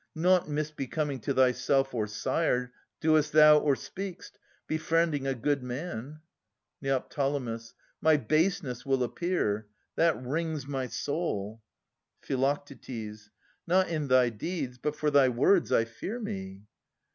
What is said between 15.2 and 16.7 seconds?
words, I fear me